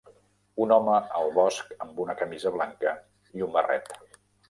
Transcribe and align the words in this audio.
Un 0.65 0.73
home 0.77 0.95
al 1.19 1.29
bosc 1.35 1.77
amb 1.87 2.03
una 2.07 2.17
camisa 2.25 2.55
blanca 2.59 2.99
i 3.39 3.51
un 3.51 3.57
barret. 3.61 3.99